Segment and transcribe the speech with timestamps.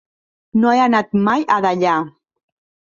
[0.61, 1.97] No he anat mai a Deià.